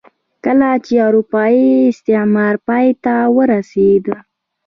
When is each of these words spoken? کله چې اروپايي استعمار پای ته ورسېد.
کله 0.45 0.69
چې 0.85 0.93
اروپايي 1.07 1.67
استعمار 1.91 2.55
پای 2.67 2.87
ته 3.03 3.15
ورسېد. 3.35 4.05